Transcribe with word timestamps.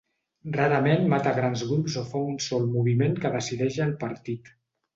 Rarament 0.53 1.05
mata 1.13 1.33
a 1.33 1.39
grans 1.41 1.65
grups 1.73 1.99
o 2.03 2.03
fa 2.15 2.23
un 2.31 2.41
sol 2.47 2.67
moviment 2.73 3.17
que 3.21 3.35
decideix 3.39 3.81
el 3.89 3.95
partit. 4.05 4.55